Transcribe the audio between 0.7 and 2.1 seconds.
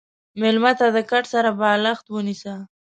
ته د کټ سره بالښت